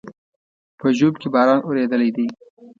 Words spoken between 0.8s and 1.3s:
ژوب کې